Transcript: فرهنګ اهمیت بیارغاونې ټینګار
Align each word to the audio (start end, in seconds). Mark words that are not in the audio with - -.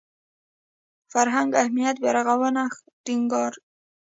فرهنګ 1.11 1.51
اهمیت 1.61 1.95
بیارغاونې 2.03 2.65
ټینګار 3.05 3.53